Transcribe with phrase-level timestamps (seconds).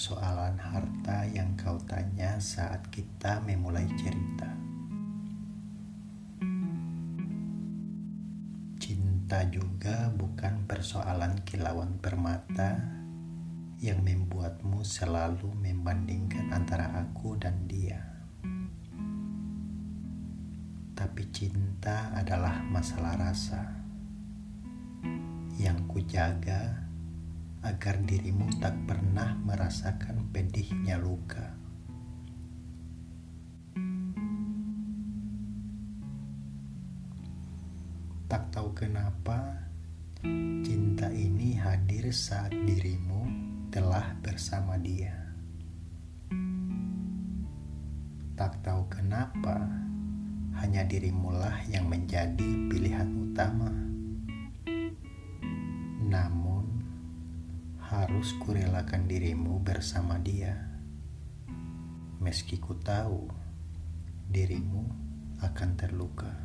[0.00, 4.46] persoalan harta yang kau tanya saat kita memulai cerita.
[8.78, 12.78] Cinta juga bukan persoalan kilauan permata
[13.82, 17.98] yang membuatmu selalu membandingkan antara aku dan dia.
[20.94, 23.74] Tapi cinta adalah masalah rasa
[25.58, 26.69] yang kujaga
[27.60, 31.60] agar dirimu tak pernah merasakan pedihnya luka.
[38.30, 39.68] Tak tahu kenapa
[40.64, 43.28] cinta ini hadir saat dirimu
[43.68, 45.12] telah bersama dia.
[48.40, 49.68] Tak tahu kenapa
[50.56, 53.89] hanya dirimulah yang menjadi pilihan utama.
[58.10, 60.66] Harus kurelakan dirimu bersama dia.
[62.18, 63.30] Meski ku tahu
[64.26, 64.82] dirimu
[65.38, 66.42] akan terluka.